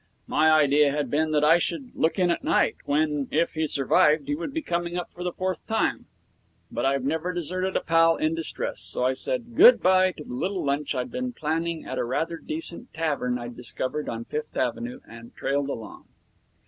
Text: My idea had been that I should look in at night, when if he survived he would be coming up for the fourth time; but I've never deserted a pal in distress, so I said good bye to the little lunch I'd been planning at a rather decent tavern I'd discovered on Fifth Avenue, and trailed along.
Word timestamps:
My 0.25 0.49
idea 0.49 0.91
had 0.91 1.11
been 1.11 1.29
that 1.29 1.43
I 1.43 1.59
should 1.59 1.91
look 1.95 2.17
in 2.17 2.31
at 2.31 2.43
night, 2.43 2.77
when 2.85 3.27
if 3.29 3.53
he 3.53 3.67
survived 3.67 4.27
he 4.27 4.33
would 4.33 4.51
be 4.51 4.63
coming 4.63 4.97
up 4.97 5.11
for 5.11 5.23
the 5.23 5.31
fourth 5.31 5.63
time; 5.67 6.07
but 6.71 6.85
I've 6.87 7.03
never 7.03 7.31
deserted 7.33 7.75
a 7.75 7.81
pal 7.81 8.15
in 8.17 8.33
distress, 8.33 8.81
so 8.81 9.03
I 9.05 9.13
said 9.13 9.53
good 9.53 9.79
bye 9.79 10.11
to 10.13 10.23
the 10.23 10.33
little 10.33 10.65
lunch 10.65 10.95
I'd 10.95 11.11
been 11.11 11.33
planning 11.33 11.85
at 11.85 11.99
a 11.99 12.03
rather 12.03 12.37
decent 12.37 12.91
tavern 12.95 13.37
I'd 13.37 13.55
discovered 13.55 14.09
on 14.09 14.25
Fifth 14.25 14.57
Avenue, 14.57 15.01
and 15.07 15.35
trailed 15.35 15.69
along. 15.69 16.05